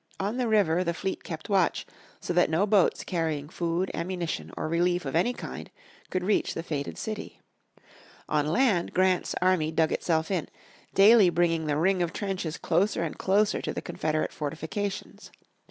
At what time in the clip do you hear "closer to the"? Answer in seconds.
13.19-13.81